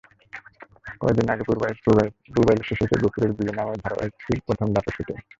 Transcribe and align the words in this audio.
কদিন 1.01 1.27
আগে 1.33 1.43
পুবাইলে 1.45 2.63
শেষ 2.67 2.77
হয়েছে 2.81 2.97
গফুরের 3.03 3.31
বিয়ে 3.37 3.53
নামের 3.57 3.81
ধারাবাহিকটির 3.83 4.39
প্রথম 4.47 4.67
ধাপের 4.75 4.93
শুটিং। 4.95 5.17